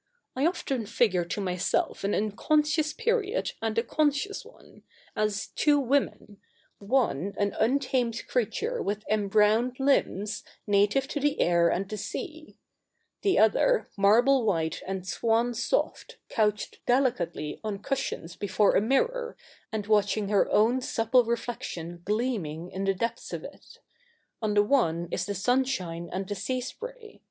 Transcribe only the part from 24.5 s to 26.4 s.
the one is the sunshine and the